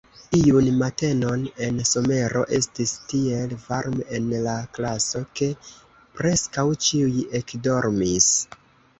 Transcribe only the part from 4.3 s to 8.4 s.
la klaso, ke preskaŭ ĉiuj ekdormis.